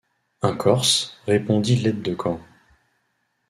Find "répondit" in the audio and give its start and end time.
1.27-1.75